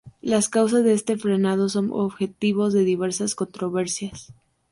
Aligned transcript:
Las 0.23 0.49
causas 0.49 0.83
de 0.83 0.93
este 0.93 1.15
frenado 1.15 1.69
son 1.69 1.91
objeto 1.91 2.71
de 2.71 2.79
diversas 2.83 3.35
controversias. 3.35 4.33